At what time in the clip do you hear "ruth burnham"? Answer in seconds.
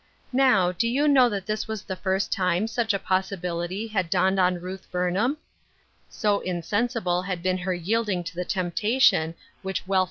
4.59-5.37